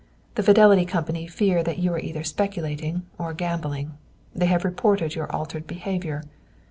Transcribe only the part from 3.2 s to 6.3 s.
gambling. They have reported your altered behavior.